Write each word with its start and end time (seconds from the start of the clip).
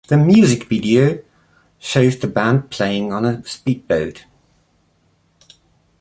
The 0.07 0.17
music 0.17 0.63
video 0.67 1.19
shows 1.77 2.17
the 2.17 2.25
band 2.25 2.71
playing 2.71 3.13
on 3.13 3.23
a 3.23 3.45
speedboat. 3.45 4.25